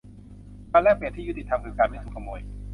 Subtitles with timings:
[0.71, 2.39] การแลกเปลี่ยนที่ยุติธรรมคือการไม่ถูกขโมย